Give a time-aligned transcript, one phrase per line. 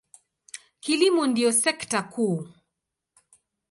[0.81, 2.37] Kilimo ndiyo sekta kuu.